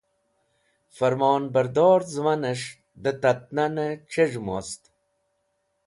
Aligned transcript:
Farmonbardor 0.95 1.99
Zẽmanes̃h 2.13 2.69
de 3.03 3.11
Tat 3.21 3.41
Nane 3.55 3.87
C̃hez̃hm 4.11 4.45
wost 4.53 4.81